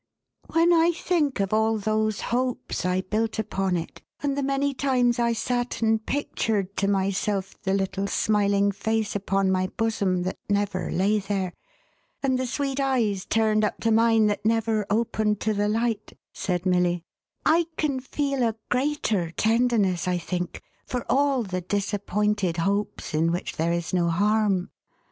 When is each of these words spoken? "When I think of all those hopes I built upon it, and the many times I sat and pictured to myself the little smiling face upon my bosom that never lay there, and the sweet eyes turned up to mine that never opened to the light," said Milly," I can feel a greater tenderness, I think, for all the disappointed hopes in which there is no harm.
"When 0.55 0.73
I 0.73 0.93
think 0.93 1.39
of 1.39 1.53
all 1.53 1.77
those 1.77 2.21
hopes 2.21 2.87
I 2.87 3.01
built 3.01 3.37
upon 3.37 3.77
it, 3.77 4.01
and 4.23 4.35
the 4.35 4.41
many 4.41 4.73
times 4.73 5.19
I 5.19 5.33
sat 5.33 5.79
and 5.83 6.03
pictured 6.03 6.75
to 6.77 6.87
myself 6.87 7.55
the 7.61 7.75
little 7.75 8.07
smiling 8.07 8.71
face 8.71 9.15
upon 9.15 9.51
my 9.51 9.67
bosom 9.67 10.23
that 10.23 10.39
never 10.49 10.89
lay 10.89 11.19
there, 11.19 11.53
and 12.23 12.39
the 12.39 12.47
sweet 12.47 12.79
eyes 12.79 13.27
turned 13.27 13.63
up 13.63 13.79
to 13.81 13.91
mine 13.91 14.25
that 14.25 14.43
never 14.43 14.87
opened 14.89 15.39
to 15.41 15.53
the 15.53 15.67
light," 15.67 16.17
said 16.33 16.65
Milly," 16.65 17.03
I 17.55 17.67
can 17.77 17.99
feel 17.99 18.41
a 18.41 18.55
greater 18.71 19.29
tenderness, 19.29 20.07
I 20.07 20.17
think, 20.17 20.63
for 20.87 21.05
all 21.11 21.43
the 21.43 21.61
disappointed 21.61 22.57
hopes 22.57 23.13
in 23.13 23.31
which 23.31 23.55
there 23.57 23.71
is 23.71 23.93
no 23.93 24.09
harm. 24.09 24.71